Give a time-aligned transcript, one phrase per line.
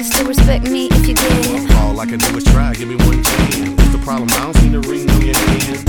[0.00, 1.70] niggas still respect me if you did.
[1.72, 3.82] All I can do is try, give me one chance.
[3.82, 4.28] If the problem?
[4.30, 5.84] I don't see the ring on your hand.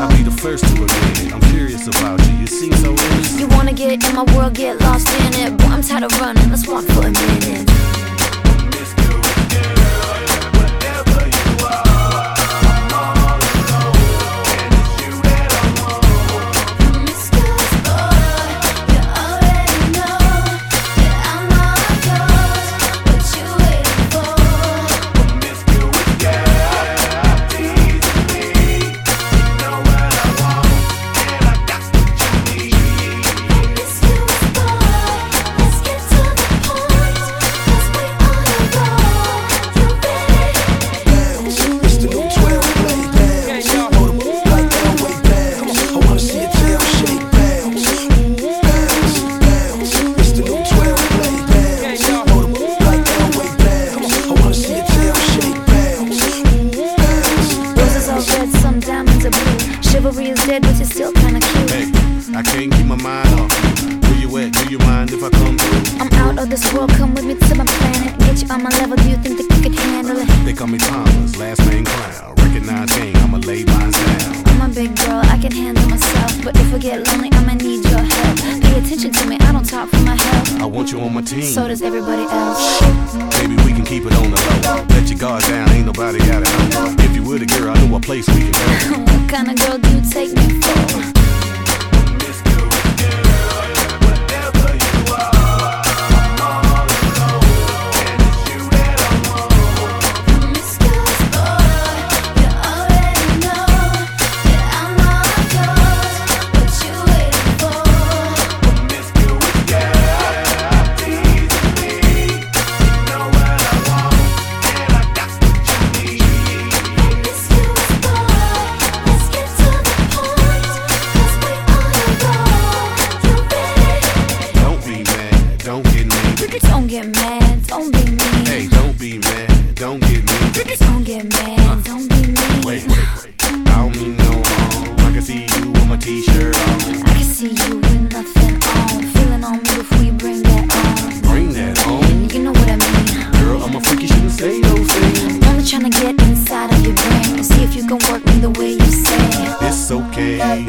[0.00, 1.32] I'll be the first to admit it.
[1.32, 2.34] I'm curious about you.
[2.36, 3.40] You seem so innocent.
[3.40, 5.56] You wanna get in my world, get lost in it.
[5.56, 6.50] Boy, I'm tired of running.
[6.50, 7.45] Let's walk for a minute.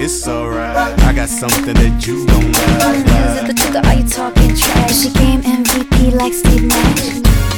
[0.08, 0.98] it's alright.
[1.04, 2.96] I got something that you don't got.
[2.96, 5.02] Is it the truth or are you talking trash?
[5.02, 7.57] She game MVP like Steve Nash.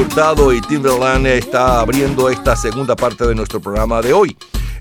[0.00, 4.34] Hurtado y Timberland está abriendo esta segunda parte de nuestro programa de hoy.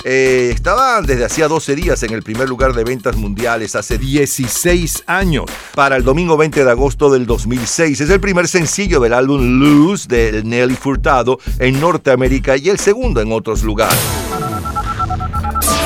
[0.05, 5.03] Eh, estaba desde hacía 12 días en el primer lugar de ventas mundiales, hace 16
[5.07, 5.43] años,
[5.75, 7.99] para el domingo 20 de agosto del 2006.
[7.99, 13.19] Es el primer sencillo del álbum Lose de Nelly Furtado en Norteamérica y el segundo
[13.19, 13.99] en otros lugares.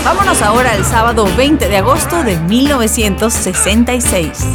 [0.06, 4.46] Vámonos ahora al sábado 20 de agosto de 1966.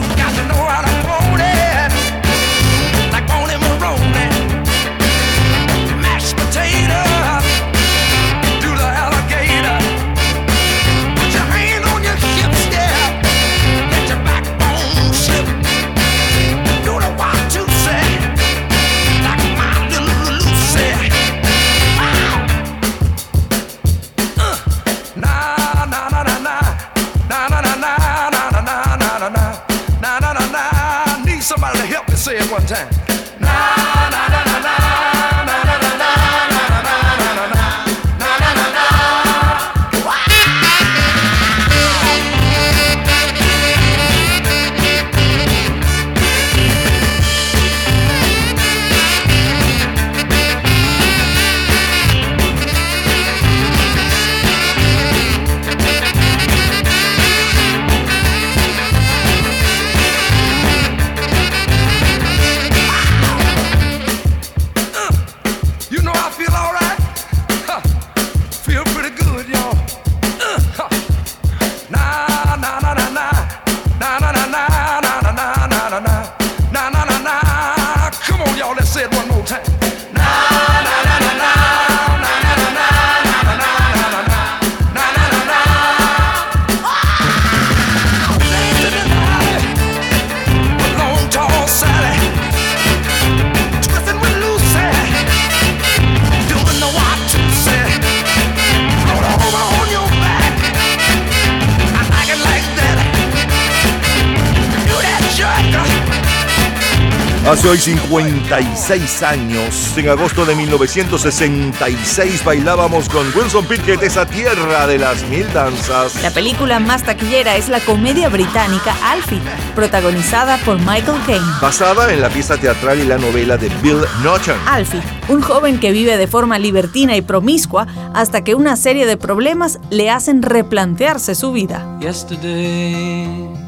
[107.49, 114.99] Hace hoy 56 años, en agosto de 1966, bailábamos con Wilson Pickett esa tierra de
[114.99, 116.23] las mil danzas.
[116.23, 119.41] La película más taquillera es la comedia británica Alfie,
[119.75, 121.47] protagonizada por Michael Caine.
[121.63, 124.59] Basada en la pieza teatral y la novela de Bill Norton.
[124.67, 129.17] Alfie, un joven que vive de forma libertina y promiscua hasta que una serie de
[129.17, 131.99] problemas le hacen replantearse su vida.
[131.99, 133.68] Yesterday.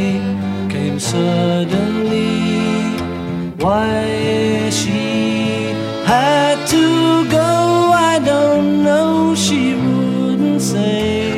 [1.01, 2.29] suddenly.
[3.57, 5.73] Why she
[6.05, 7.00] had to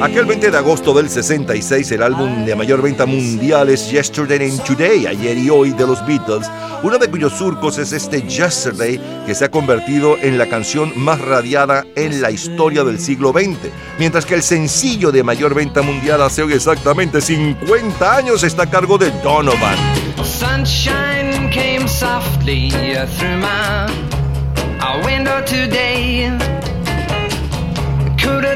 [0.03, 4.61] Aquel 20 de agosto del 66, el álbum de mayor venta mundial es Yesterday and
[4.65, 6.45] Today, ayer y hoy de los Beatles,
[6.83, 11.21] uno de cuyos surcos es este Yesterday, que se ha convertido en la canción más
[11.21, 16.21] radiada en la historia del siglo XX, mientras que el sencillo de mayor venta mundial
[16.21, 19.77] hace hoy exactamente 50 años está a cargo de Donovan.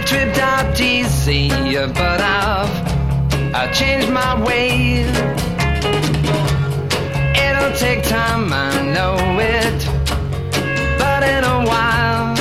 [0.08, 2.72] Tripped out easy, but I've
[3.54, 5.10] I changed my ways.
[7.46, 9.80] It'll take time, I know it,
[10.98, 12.38] but in a while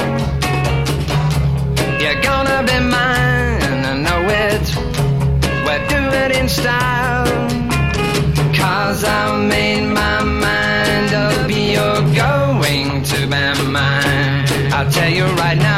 [2.01, 3.83] you're gonna be mine.
[3.91, 4.67] I know it.
[5.65, 7.27] We'll do it in style.
[8.55, 14.47] Cause I made my mind up, you're going to be mine.
[14.73, 15.76] I'll tell you right now,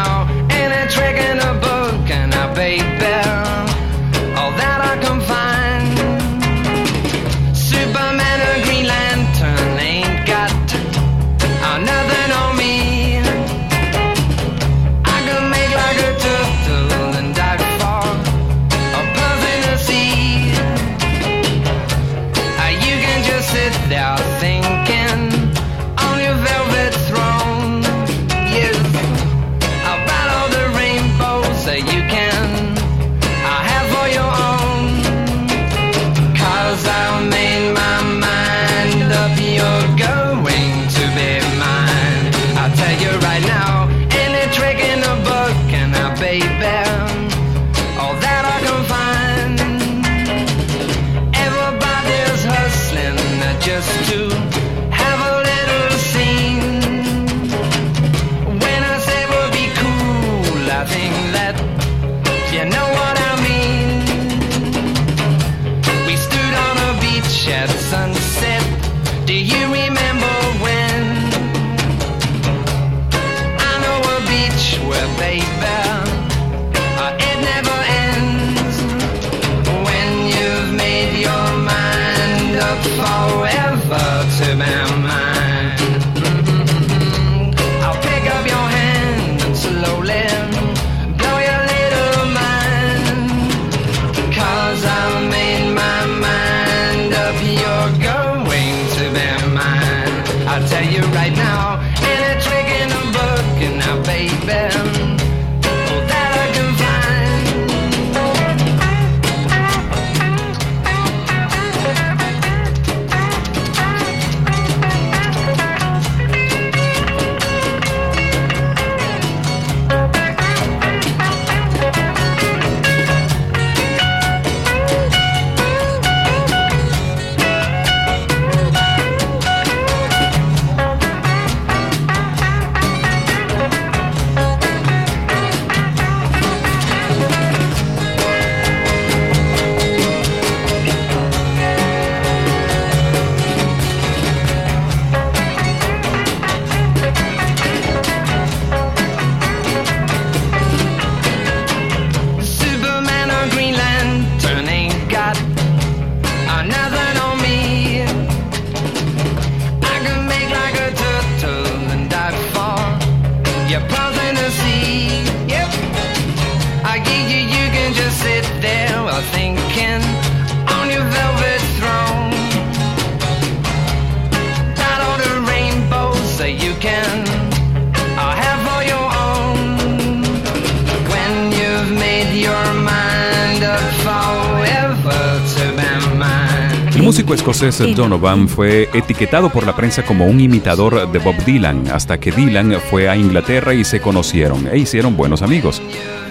[186.99, 191.87] El músico escocés Donovan fue etiquetado por la prensa como un imitador de Bob Dylan
[191.93, 195.81] hasta que Dylan fue a Inglaterra y se conocieron e hicieron buenos amigos.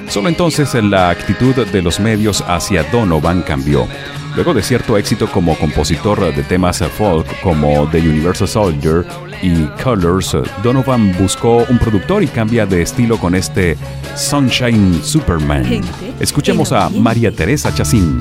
[0.09, 3.87] Solo entonces la actitud de los medios hacia Donovan cambió.
[4.35, 9.05] Luego de cierto éxito como compositor de temas folk como The Universal Soldier
[9.41, 13.77] y Colors, Donovan buscó un productor y cambia de estilo con este
[14.17, 15.81] Sunshine Superman.
[16.19, 18.19] Escuchemos a María Teresa Chacín.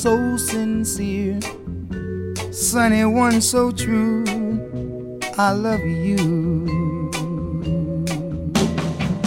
[0.00, 1.38] So sincere,
[2.50, 4.24] sunny one so true.
[5.36, 6.64] I love you,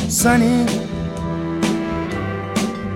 [0.09, 0.65] sunny.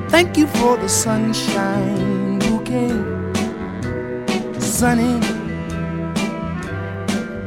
[0.10, 2.90] Thank you for the sunshine bouquet,
[4.60, 5.22] sunny.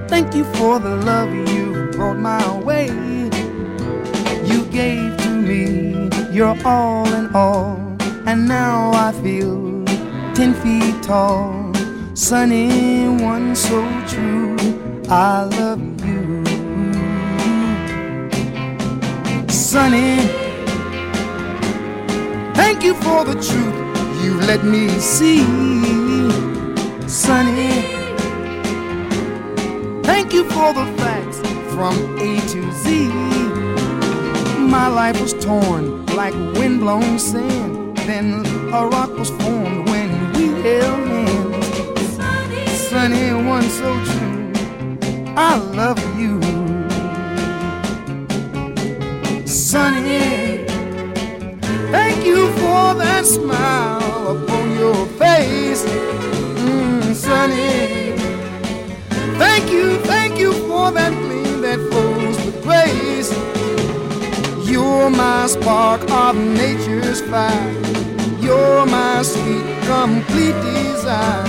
[0.07, 2.87] Thank you for the love you brought my way.
[4.47, 7.75] You gave to me your all in all,
[8.27, 9.70] and now I feel
[10.35, 11.73] ten feet tall.
[12.15, 14.57] Sunny one so true,
[15.09, 16.45] I love you.
[19.49, 20.17] Sunny,
[22.55, 23.79] thank you for the truth
[24.23, 25.41] you let me see.
[27.09, 27.73] Sunny,
[30.03, 31.39] thank you for the facts
[31.75, 33.09] from A to Z.
[34.77, 37.97] My life was torn like windblown sand.
[38.11, 40.00] Then a rock was formed when
[40.62, 42.88] held hands.
[42.88, 44.52] Sunny one so true,
[45.37, 46.40] I love you.
[49.46, 50.66] Sunny,
[51.90, 55.85] thank you for that smile upon your face.
[55.85, 58.16] Mm, sunny,
[59.38, 63.31] thank you, thank you for that gleam that flows with grace.
[64.68, 67.89] You're my spark of nature's fire.
[68.51, 71.47] You're my sweet, complete desire.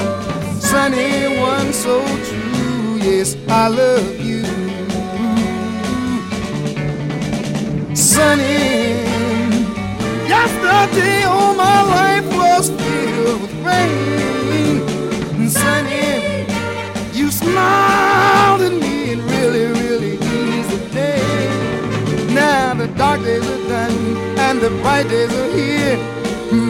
[0.59, 4.43] Sunny one so true, yes, I love you.
[7.95, 9.01] Sunny,
[10.29, 14.81] yesterday all my life was filled with rain.
[15.39, 16.45] And Sunny,
[17.17, 22.35] you smiled at me and really, really eased the day.
[22.35, 26.10] Now the dark days are done and the bright days are here.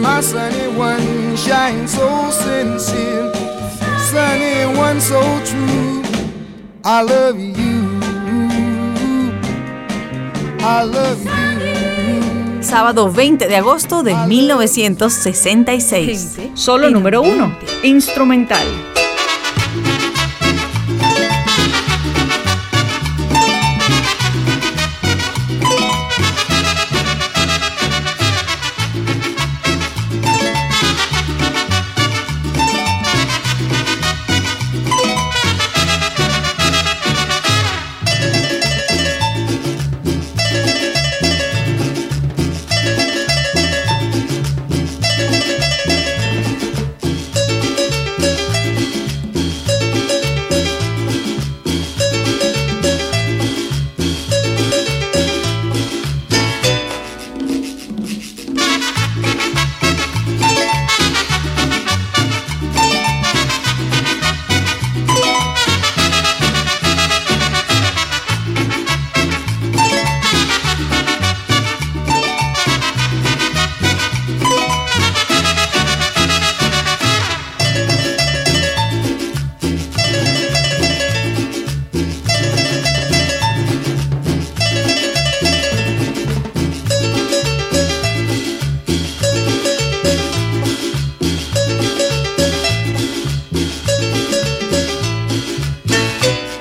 [0.02, 3.32] My sunny one shines so sincere,
[4.10, 6.02] sunny one so true.
[6.84, 8.00] I love you.
[10.58, 11.30] I love you.
[12.62, 16.38] Sábado 20 de agosto de 1966.
[16.54, 17.56] Solo número uno.
[17.84, 18.66] Instrumental.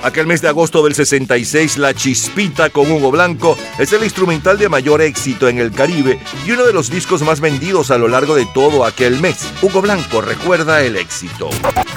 [0.04, 4.68] Aquel mes de agosto del 66, La Chispita con Hugo Blanco es el instrumental de
[4.68, 8.34] mayor éxito en el Caribe y uno de los discos más vendidos a lo largo
[8.34, 9.48] de todo aquel mes.
[9.62, 11.50] Hugo Blanco recuerda el éxito.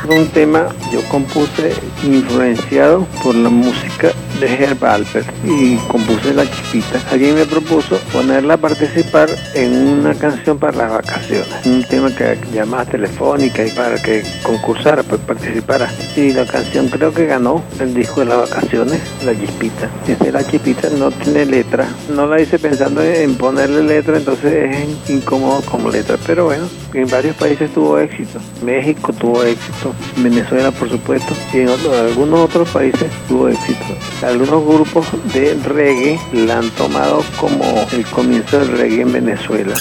[0.09, 1.73] Un tema yo compuse
[2.05, 7.01] influenciado por la música de Herb Alpert y compuse La Chispita.
[7.11, 12.37] Alguien me propuso ponerla a participar en una canción para las vacaciones, un tema que
[12.53, 15.88] llamaba telefónica y para que concursara, pues participara.
[16.17, 19.88] Y la canción creo que ganó el disco de las vacaciones, La Chispita.
[20.07, 25.11] Este La Chispita no tiene letra, no la hice pensando en ponerle letra, entonces es
[25.11, 28.40] incómodo como letra, pero bueno, en varios países tuvo éxito.
[28.62, 33.85] México tuvo éxito, Venezuela por supuesto, y en otros- algunos otros países tuvo éxito.
[34.24, 39.74] Algunos grupos de reggae la han tomado como el comienzo del reggae en Venezuela.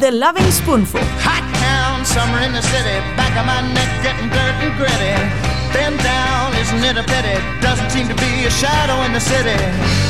[0.00, 1.00] The Loving Spoonful.
[1.24, 5.14] Hot town, summer in the city, back of my neck getting dirt and gritty.
[5.72, 7.36] Bend down, isn't it a pity?
[7.60, 9.56] Doesn't seem to be a shadow in the city.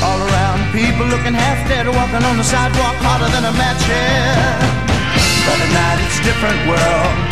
[0.03, 4.59] All around, people looking half dead, walking on the sidewalk harder than a match head.
[5.47, 7.32] But at night it's a different world.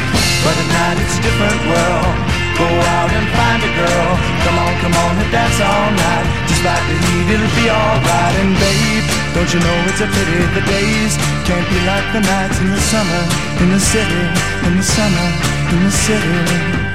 [0.41, 2.13] But at night it's a different world.
[2.57, 4.09] Go out and find a girl.
[4.45, 6.27] Come on, come on and dance all night.
[6.49, 8.35] Despite the heat, it'll be alright.
[8.41, 11.13] And babe, don't you know it's a pity the days
[11.45, 13.23] can't be like the nights in the summer,
[13.61, 14.23] in the city,
[14.65, 15.27] in the summer,
[15.73, 16.90] in the city.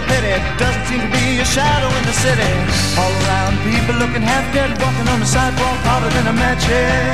[0.00, 0.34] A pity?
[0.56, 2.52] Doesn't seem to be a shadow in the city.
[2.96, 7.12] All around, people looking half dead, walking on the sidewalk harder than a match head.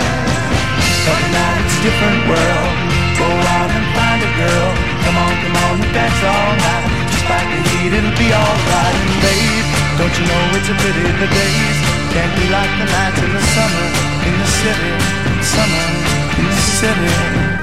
[1.07, 2.75] But now it's a different world.
[3.18, 4.70] Go out and find a girl.
[5.03, 6.87] Come on, come on and dance all night.
[7.11, 8.96] Despite the heat, it'll be alright.
[9.03, 9.66] And babe,
[9.99, 11.79] don't you know it's a pity the days
[12.14, 13.87] can't be like the nights in the summer
[14.27, 14.92] in the city.
[15.42, 15.87] Summer
[16.38, 17.55] in the city.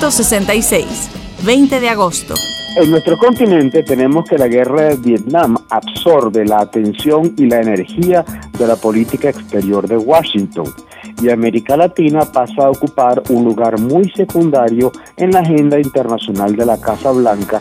[0.00, 1.10] 1966,
[1.44, 2.32] 20 de agosto.
[2.74, 8.24] En nuestro continente tenemos que la guerra de Vietnam absorbe la atención y la energía
[8.58, 10.72] de la política exterior de Washington
[11.20, 16.64] y América Latina pasa a ocupar un lugar muy secundario en la agenda internacional de
[16.64, 17.60] la Casa Blanca,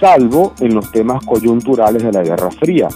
[0.00, 2.88] salvo en los temas coyunturales de la Guerra Fría.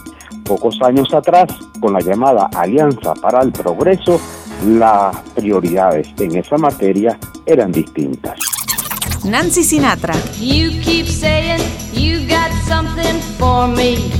[0.45, 1.47] Pocos años atrás,
[1.81, 4.21] con la llamada Alianza para el Progreso,
[4.67, 8.60] las prioridades en esa materia eran distintas.
[9.25, 10.17] Nancy Sinatra.
[10.41, 11.61] You keep saying
[11.93, 14.11] you got something for me.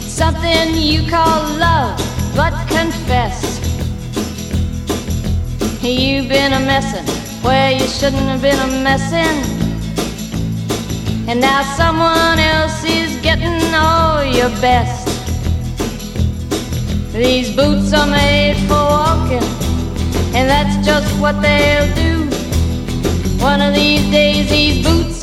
[0.00, 1.98] Something you call love,
[2.36, 3.58] but confess.
[5.82, 7.06] You've been a messin'
[7.42, 9.38] where you shouldn't have been a messin'.
[11.28, 15.06] And now someone else is getting all your best.
[17.14, 19.48] These boots are made for walking,
[20.36, 22.07] and that's just what they'll do.
[23.40, 25.17] One of these days these boots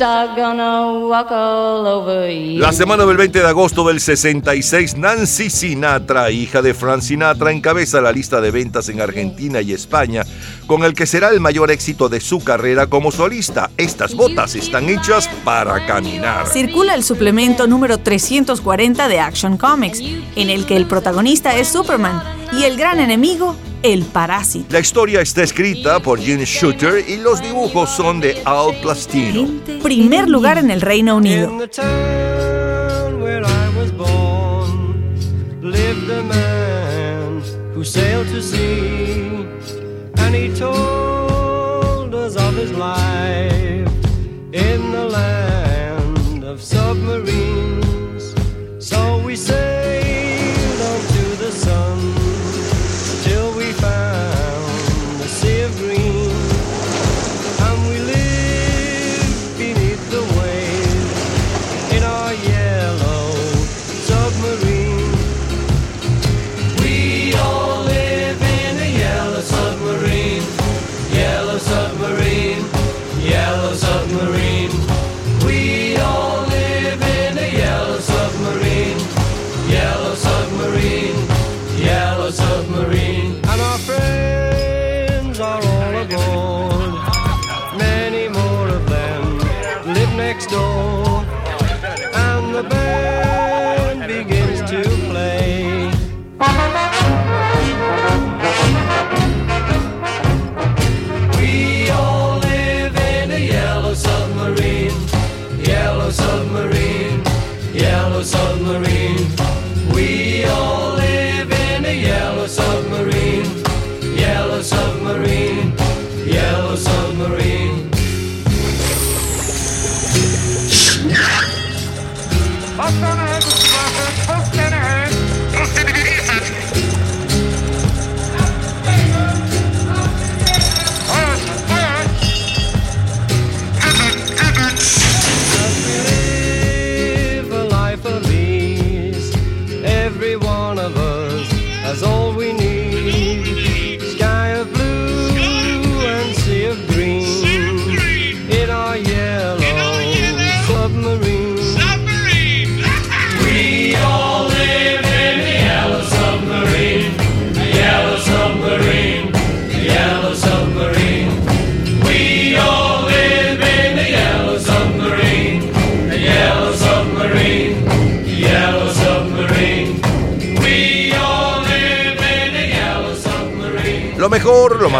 [2.58, 8.02] La semana del 20 de agosto del 66, Nancy Sinatra, hija de Frank Sinatra, encabeza
[8.02, 10.24] la lista de ventas en Argentina y España,
[10.66, 13.70] con el que será el mayor éxito de su carrera como solista.
[13.78, 16.46] Estas botas están hechas para caminar.
[16.46, 22.22] Circula el suplemento número 340 de Action Comics, en el que el protagonista es Superman
[22.52, 24.66] y el gran enemigo, el parásito.
[24.70, 29.48] La historia está escrita por Gene Shooter y los dibujos son de Al Plastino.
[29.86, 31.48] Primer lugar en el Reino Unido.
[31.48, 35.14] In the town where I was born
[35.62, 37.40] lived a man
[37.72, 39.46] who sailed to sea,
[40.16, 43.65] and he told us of his life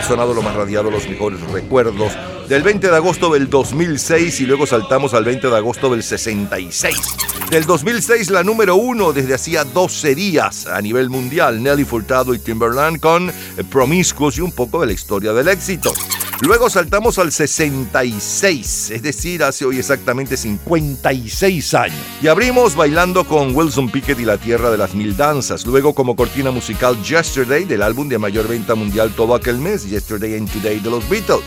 [0.05, 2.13] sonado, lo más radiado, los mejores recuerdos
[2.49, 6.97] del 20 de agosto del 2006 y luego saltamos al 20 de agosto del 66.
[7.51, 12.39] Del 2006 la número uno desde hacía 12 días a nivel mundial, Nelly Furtado y
[12.39, 13.33] Timberland con eh,
[13.69, 15.93] Promiscuous y un poco de la historia del éxito.
[16.43, 21.97] Luego saltamos al 66, es decir, hace hoy exactamente 56 años.
[22.21, 25.65] Y abrimos bailando con Wilson Pickett y la Tierra de las Mil Danzas.
[25.65, 30.37] Luego como cortina musical Yesterday del álbum de mayor venta mundial todo aquel mes, Yesterday
[30.37, 31.41] and Today de los Beatles.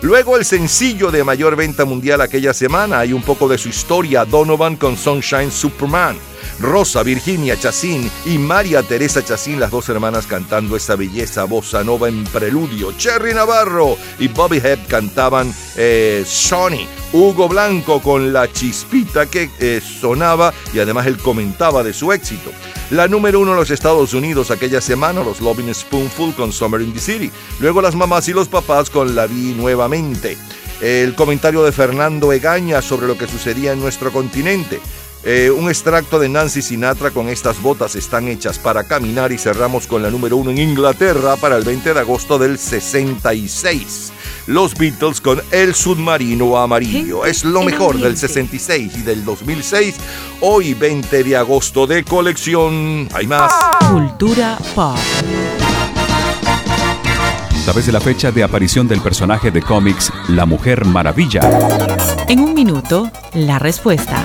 [0.00, 4.24] Luego el sencillo de mayor venta mundial aquella semana, hay un poco de su historia,
[4.24, 6.16] Donovan con Sunshine Superman.
[6.62, 12.08] Rosa, Virginia Chacín y María Teresa Chacín, las dos hermanas cantando esa belleza bossa nova
[12.08, 12.92] en preludio.
[12.92, 16.24] Cherry Navarro y Bobby Hebb cantaban eh.
[17.12, 22.50] Hugo Blanco con la chispita que eh, sonaba y además él comentaba de su éxito.
[22.90, 26.92] La número uno en los Estados Unidos aquella semana, los Loving Spoonful con Summer in
[26.92, 27.30] the City.
[27.58, 30.38] Luego las mamás y los papás con La Vi nuevamente.
[30.80, 34.80] El comentario de Fernando Egaña sobre lo que sucedía en nuestro continente.
[35.24, 39.86] Eh, un extracto de Nancy Sinatra con estas botas están hechas para caminar y cerramos
[39.86, 44.12] con la número uno en Inglaterra para el 20 de agosto del 66.
[44.48, 47.24] Los Beatles con El Submarino Amarillo.
[47.24, 49.94] Es lo mejor del 66 y del 2006.
[50.40, 53.08] Hoy 20 de agosto de colección.
[53.14, 53.52] Hay más.
[53.92, 54.98] Cultura pop.
[57.64, 61.42] ¿Sabes de la fecha de aparición del personaje de cómics La Mujer Maravilla?
[62.28, 64.24] En un minuto, la respuesta.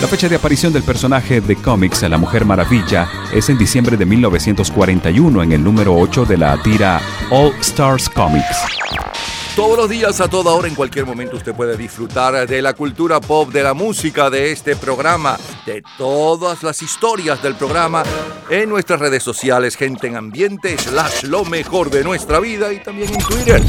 [0.00, 4.06] La fecha de aparición del personaje de cómics La Mujer Maravilla es en diciembre de
[4.06, 8.58] 1941 en el número 8 de la tira All Stars Comics.
[9.56, 13.20] Todos los días, a toda hora, en cualquier momento, usted puede disfrutar de la cultura
[13.20, 18.04] pop, de la música, de este programa, de todas las historias del programa
[18.48, 23.12] en nuestras redes sociales, gente en ambiente, slash lo mejor de nuestra vida y también
[23.12, 23.62] en Twitter.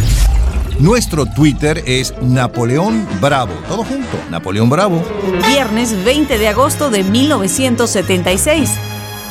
[0.80, 3.52] Nuestro Twitter es Napoleón Bravo.
[3.68, 5.04] Todo junto, Napoleón Bravo.
[5.46, 8.72] Viernes 20 de agosto de 1976.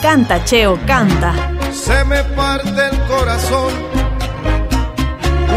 [0.02, 1.32] Canta, Cheo, canta.
[1.72, 3.72] Se me parte el corazón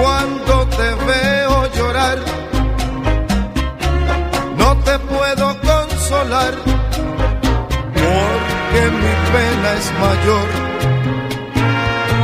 [0.02, 2.20] cuando te veo llorar.
[4.58, 6.54] No te puedo consolar
[7.94, 10.48] porque mi pena es mayor.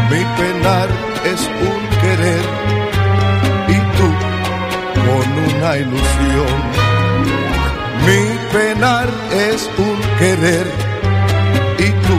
[0.09, 0.87] Mi penar
[1.25, 2.76] es un querer
[5.57, 6.57] una ilusión.
[8.05, 10.67] Mi penar es un querer
[11.79, 12.17] y tú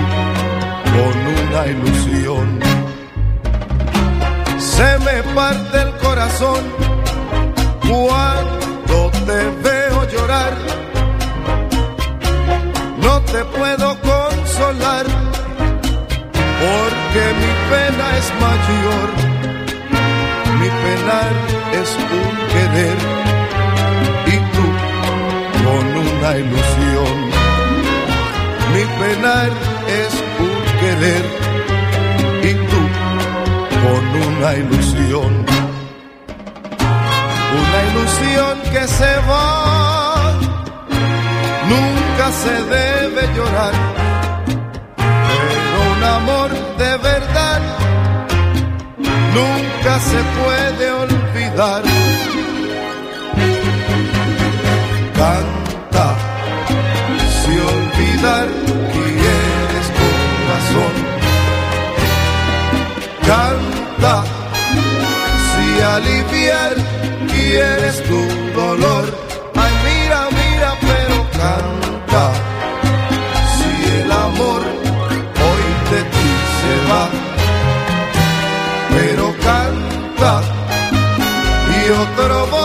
[0.94, 2.60] con una ilusión.
[4.58, 6.62] Se me parte el corazón
[7.88, 10.52] cuando te veo llorar.
[13.00, 15.06] No te puedo consolar
[16.62, 19.37] porque mi pena es mayor.
[20.78, 21.32] Mi penar
[21.72, 22.98] es un querer
[24.26, 24.66] y tú
[25.64, 27.16] con una ilusión.
[28.72, 29.50] Mi penar
[30.02, 30.12] es
[30.46, 31.24] un querer
[32.42, 32.82] y tú
[33.82, 35.46] con una ilusión.
[37.60, 40.34] Una ilusión que se va,
[41.72, 43.74] nunca se debe llorar.
[44.96, 47.60] Pero un amor de verdad
[49.34, 50.57] nunca se puede
[51.58, 52.22] Canta,
[57.42, 58.46] si olvidar
[58.92, 60.94] quieres corazón.
[63.26, 64.14] Canta,
[65.48, 66.74] si aliviar
[67.26, 68.20] quieres tu
[68.54, 69.27] dolor.
[82.30, 82.57] Y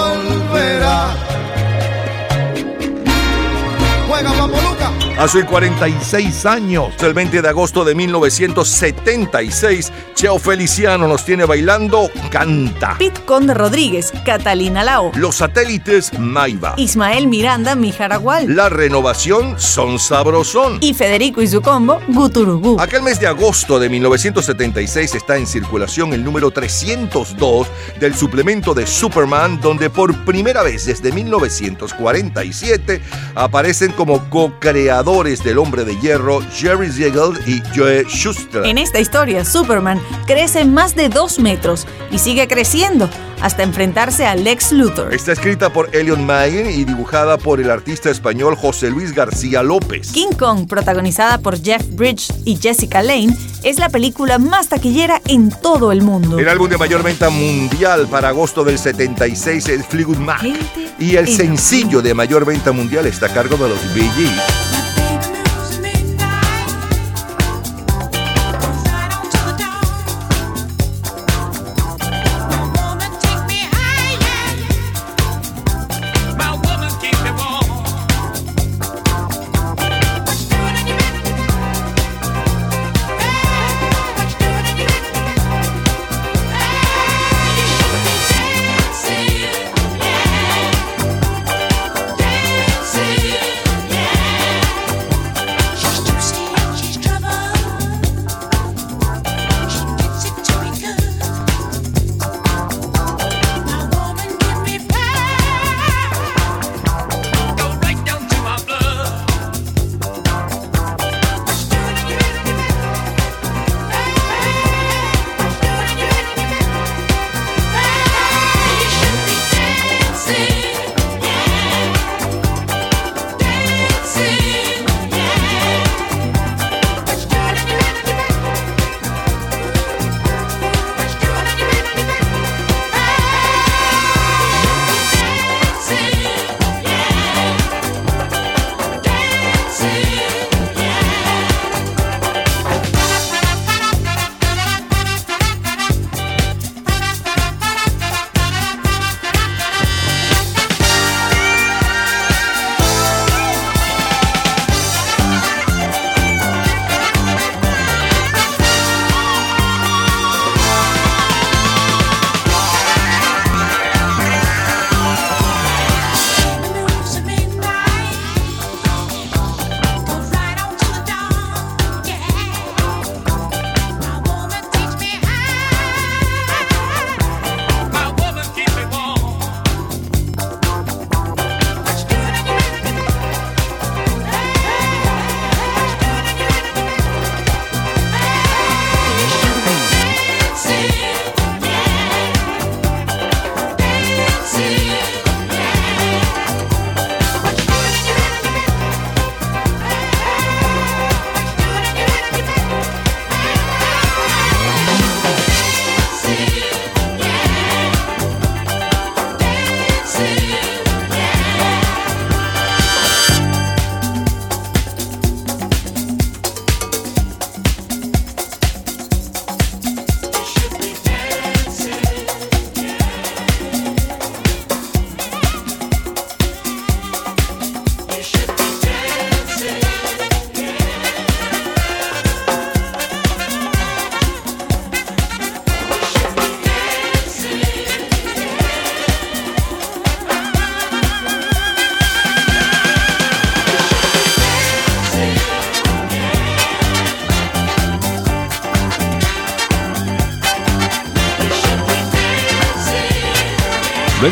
[5.24, 12.98] Hace 46 años, el 20 de agosto de 1976, Cheo Feliciano nos tiene bailando Canta.
[13.00, 15.14] Pete Conde Rodríguez, Catalina Lao.
[15.16, 16.74] Los satélites Maiva.
[16.76, 18.54] Ismael Miranda, Mijaragual.
[18.54, 20.80] La renovación Son Sabrosón.
[20.82, 22.76] Y Federico y su combo, Guturugú.
[22.82, 27.68] Aquel mes de agosto de 1976 está en circulación el número 302
[27.98, 33.02] del suplemento de Superman, donde por primera vez desde 1947
[33.36, 38.66] aparecen como co-creadores del Hombre de Hierro Jerry Siegel y Joe Schuster.
[38.66, 43.08] En esta historia, Superman crece más de dos metros y sigue creciendo
[43.40, 45.14] hasta enfrentarse a Lex Luthor.
[45.14, 50.12] Está escrita por Elliot Mayen y dibujada por el artista español José Luis García López.
[50.14, 55.52] King Kong, protagonizada por Jeff Bridges y Jessica Lange, es la película más taquillera en
[55.52, 56.40] todo el mundo.
[56.40, 60.42] El álbum de mayor venta mundial para agosto del 76 es Fleetwood Mac.
[60.42, 64.10] Gente Y el en sencillo de mayor venta mundial está a cargo de los Bee
[64.16, 64.63] Gees.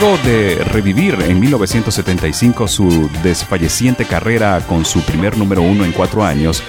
[0.01, 6.63] De revivir en 1975 su desfalleciente carrera con su primer número uno en cuatro años,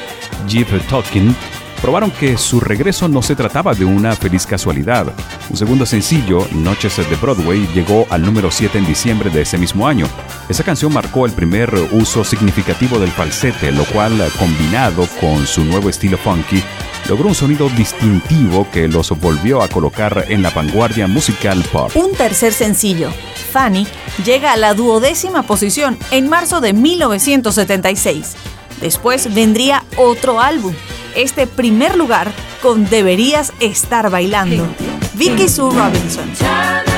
[0.47, 1.35] Jeep Talking,
[1.81, 5.15] probaron que su regreso no se trataba de una feliz casualidad.
[5.49, 9.89] Un segundo sencillo, Noches de Broadway, llegó al número 7 en diciembre de ese mismo
[9.89, 10.07] año.
[10.51, 15.89] Esa canción marcó el primer uso significativo del falsete, lo cual, combinado con su nuevo
[15.89, 16.63] estilo funky,
[17.09, 21.91] logró un sonido distintivo que los volvió a colocar en la vanguardia musical pop.
[21.95, 23.11] Un tercer sencillo,
[23.53, 23.87] Fanny,
[24.25, 28.35] llega a la duodécima posición en marzo de 1976.
[28.81, 30.75] Después vendría otro álbum,
[31.15, 32.33] este primer lugar
[32.63, 34.67] con Deberías estar bailando.
[35.15, 36.92] Vicky Sue Robinson.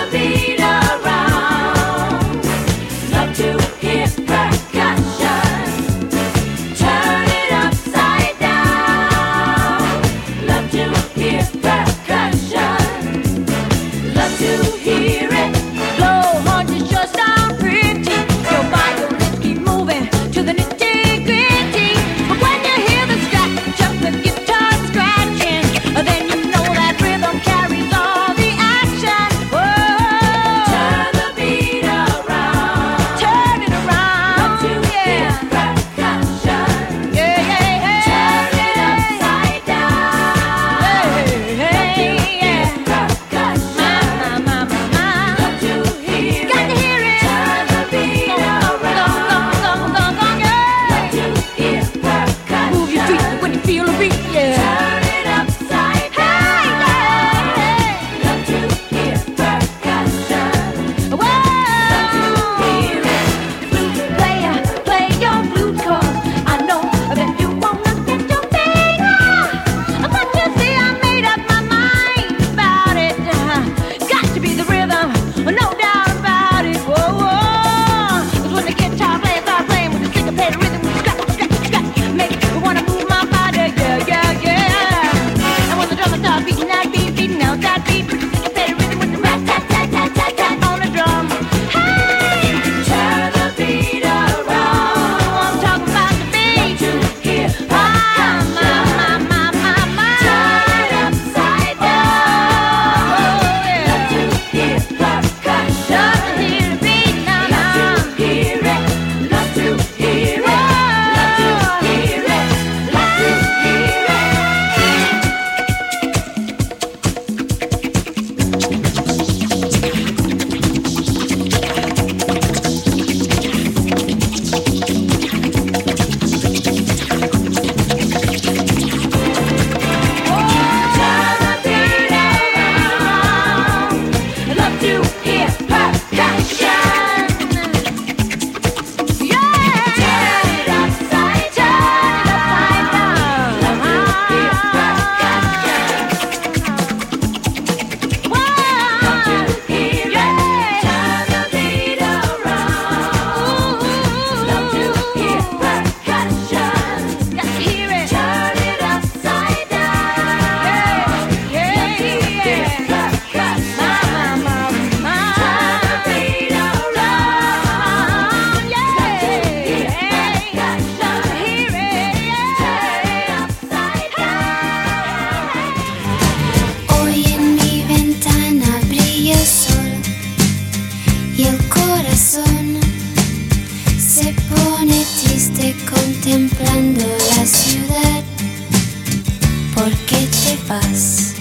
[189.74, 191.34] ¿Por qué te vas?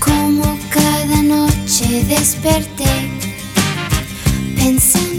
[0.00, 3.10] Como cada noche desperté
[4.56, 5.13] pensando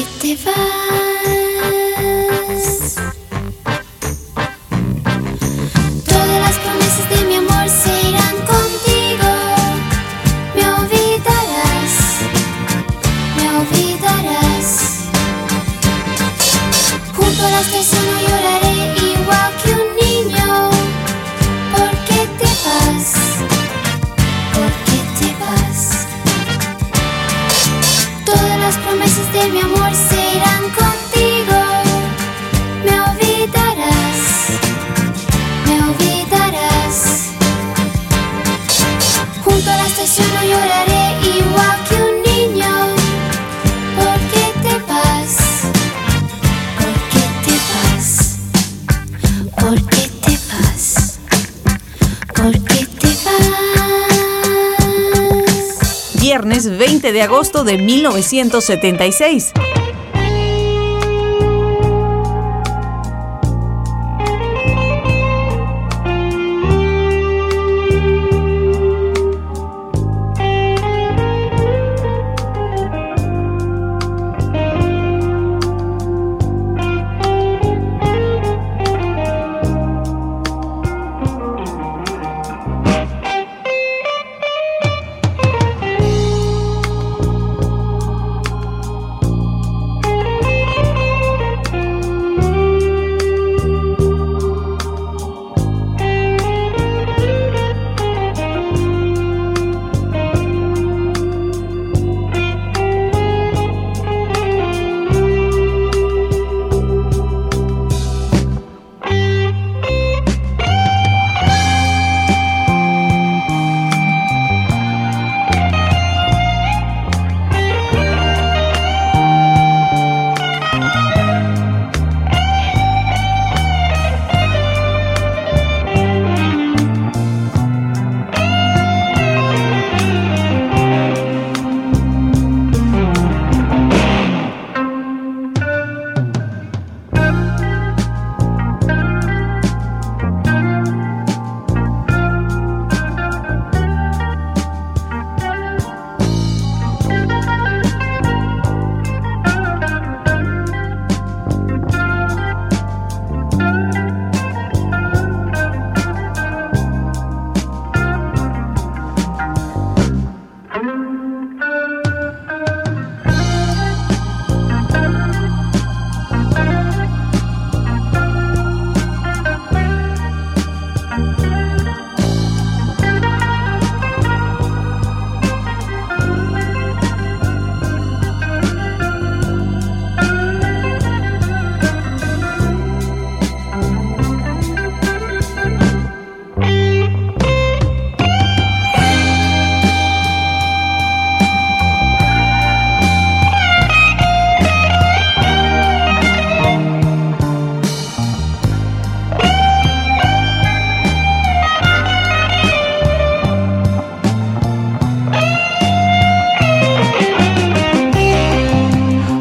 [0.00, 0.99] ¿Por qué
[57.64, 59.52] de 1976.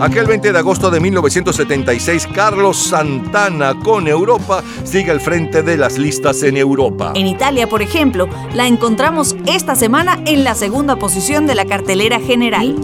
[0.09, 5.99] Aquel 20 de agosto de 1976, Carlos Santana con Europa sigue al frente de las
[5.99, 7.11] listas en Europa.
[7.13, 12.19] En Italia, por ejemplo, la encontramos esta semana en la segunda posición de la cartelera
[12.19, 12.75] general.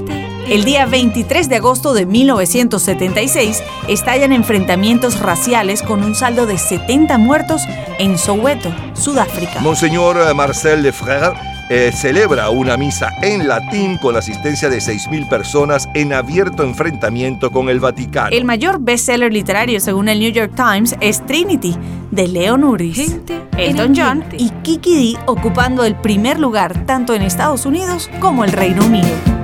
[0.48, 7.18] El día 23 de agosto de 1976 estallan enfrentamientos raciales con un saldo de 70
[7.18, 7.64] muertos
[7.98, 9.62] en Soweto, Sudáfrica.
[9.62, 15.28] Monseñor eh, Marcel Lefrère eh, celebra una misa en latín con la asistencia de 6.000
[15.28, 18.30] personas en abierto enfrentamiento con el Vaticano.
[18.32, 21.76] El mayor bestseller literario según el New York Times es Trinity,
[22.12, 23.18] de Leon Uris.
[23.58, 28.52] Elton John y Kiki D ocupando el primer lugar tanto en Estados Unidos como el
[28.52, 29.35] Reino Unido.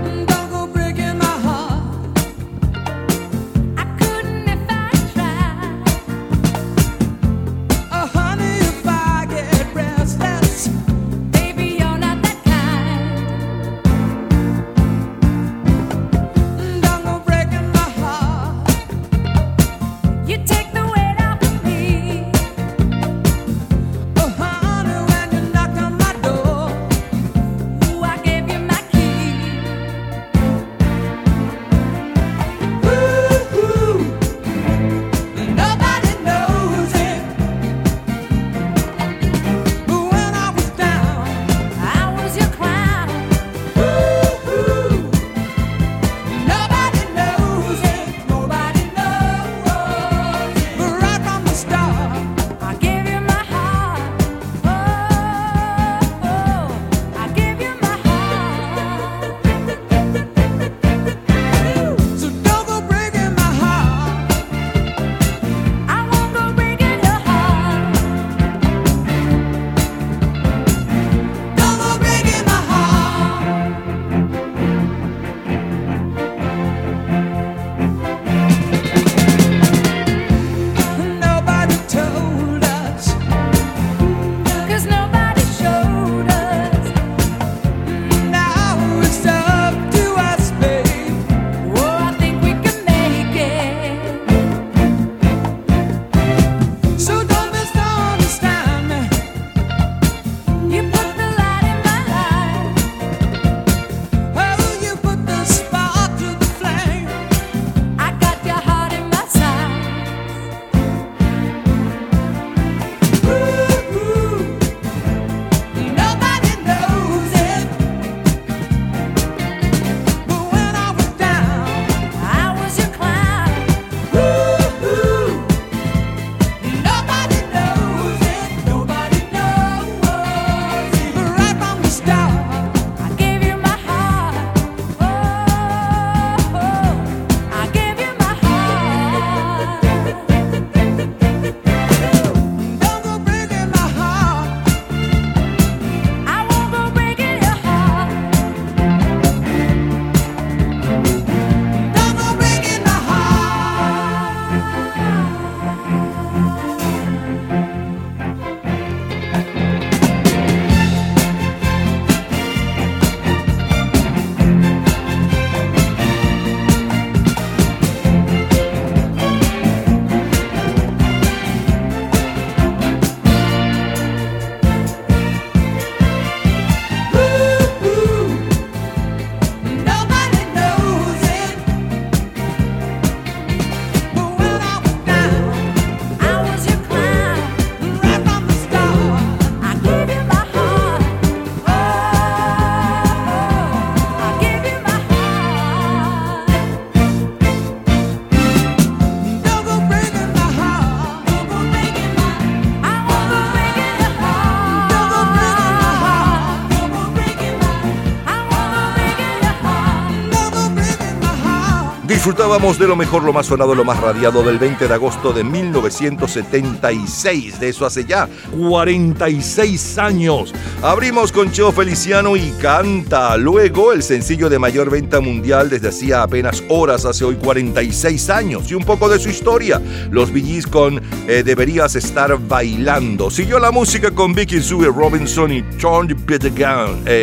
[212.22, 215.43] Disfrutábamos de lo mejor, lo más sonado, lo más radiado del 20 de agosto de
[215.43, 217.59] 1976.
[217.59, 220.53] De eso hace ya 46 años.
[220.84, 223.36] Abrimos con Cheo Feliciano y Canta.
[223.38, 228.69] Luego el sencillo de mayor venta mundial desde hacía apenas horas, hace hoy 46 años.
[228.69, 229.82] Y un poco de su historia.
[230.11, 233.32] Los BGs con eh, Deberías estar bailando.
[233.32, 236.45] Siguió la música con Vicky Sue Robinson y Turn the Beat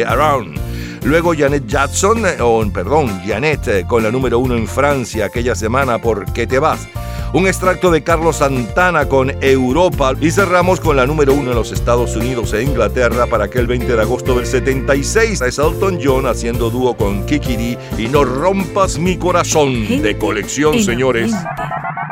[0.08, 0.67] Around.
[1.02, 5.54] Luego Janet Jackson, eh, o perdón, Janet eh, con la número uno en Francia aquella
[5.54, 6.86] semana por ¿Qué te vas?
[7.32, 11.72] Un extracto de Carlos Santana con Europa y cerramos con la número uno en los
[11.72, 15.42] Estados Unidos e Inglaterra para aquel 20 de agosto del 76.
[15.42, 20.82] Es Elton John haciendo dúo con Kiki D y No rompas mi corazón de colección,
[20.82, 21.32] señores.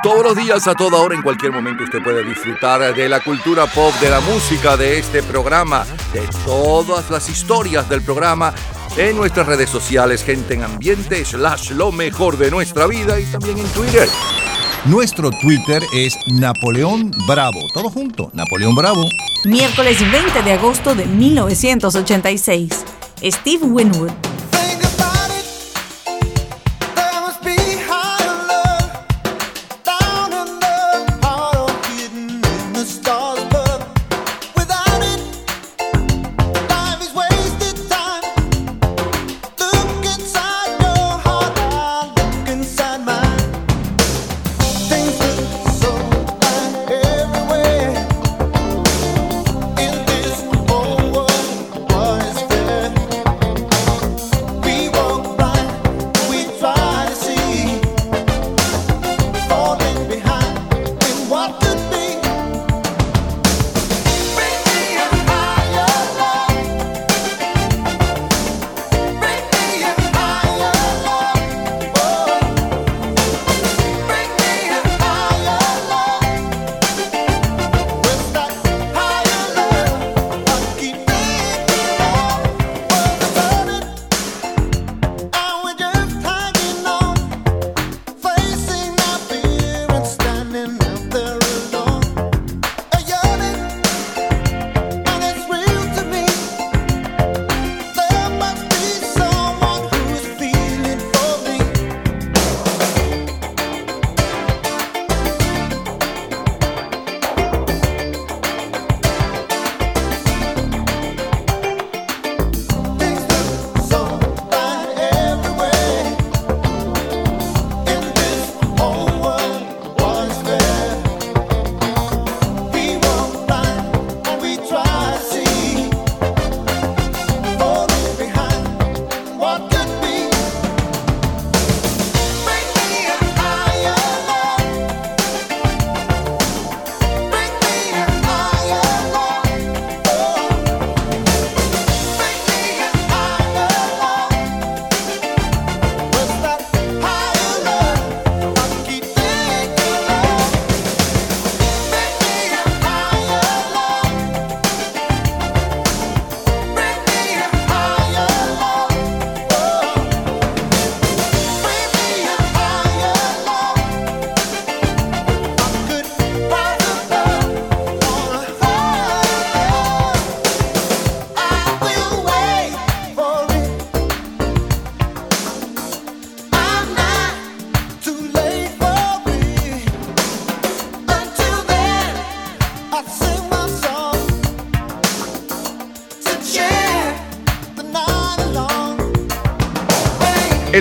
[0.03, 3.67] Todos los días, a toda hora, en cualquier momento, usted puede disfrutar de la cultura
[3.67, 8.53] pop, de la música, de este programa, de todas las historias del programa
[8.97, 13.59] en nuestras redes sociales, gente en ambiente, slash lo mejor de nuestra vida y también
[13.59, 14.09] en Twitter.
[14.87, 17.61] Nuestro Twitter es Napoleón Bravo.
[17.75, 19.05] Todo junto, Napoleón Bravo.
[19.45, 22.85] Miércoles 20 de agosto de 1986.
[23.23, 24.36] Steve Winwood.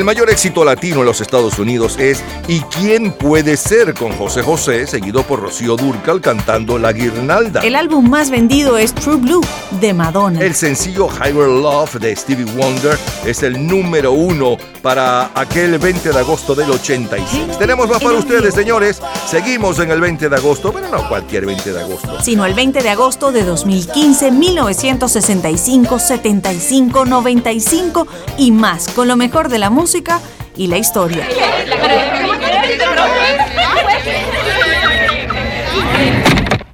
[0.06, 3.93] Mayor éxito latino en los Estados Unidos es ¿Y quién puede ser?
[3.93, 7.62] con José José, seguido por Rocío Durcal cantando La Guirnalda.
[7.62, 9.41] El álbum más vendido es True Blue
[9.82, 10.39] de Madonna.
[10.39, 16.20] El sencillo Higher Love de Stevie Wonder es el número uno para aquel 20 de
[16.20, 17.58] agosto del 86.
[17.58, 19.01] Tenemos más para ustedes, señores.
[19.26, 22.21] Seguimos en el 20 de agosto, pero no cualquier 20 de agosto.
[22.21, 28.07] Sino el 20 de agosto de 2015, 1965, 75, 95
[28.38, 30.19] y más, con lo mejor de la música
[30.55, 31.28] y la historia.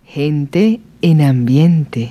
[0.05, 2.09] Gente en ambiente.